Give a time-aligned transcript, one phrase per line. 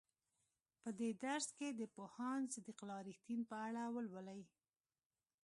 [0.81, 4.41] په دې درس کې د پوهاند صدیق الله رښتین په اړه ولولئ.